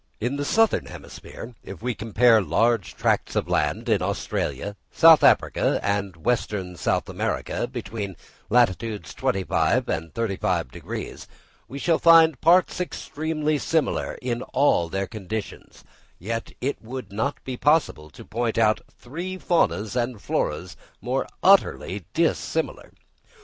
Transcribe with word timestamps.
In 0.19 0.35
the 0.37 0.45
southern 0.45 0.87
hemisphere, 0.87 1.53
if 1.63 1.83
we 1.83 1.93
compare 1.93 2.41
large 2.41 2.95
tracts 2.95 3.35
of 3.35 3.47
land 3.47 3.87
in 3.87 4.01
Australia, 4.01 4.75
South 4.91 5.23
Africa, 5.23 5.79
and 5.83 6.15
western 6.25 6.75
South 6.75 7.07
America, 7.07 7.67
between 7.67 8.15
latitudes 8.49 9.13
25° 9.13 9.87
and 9.89 10.11
35°, 10.11 11.27
we 11.67 11.77
shall 11.77 11.99
find 11.99 12.41
parts 12.41 12.81
extremely 12.81 13.59
similar 13.59 14.15
in 14.23 14.41
all 14.53 14.89
their 14.89 15.05
conditions, 15.05 15.83
yet 16.17 16.51
it 16.61 16.81
would 16.81 17.11
not 17.11 17.37
be 17.43 17.55
possible 17.55 18.09
to 18.09 18.25
point 18.25 18.57
out 18.57 18.81
three 18.97 19.37
faunas 19.37 19.95
and 19.95 20.19
floras 20.19 20.75
more 20.99 21.27
utterly 21.43 22.05
dissimilar. 22.15 22.91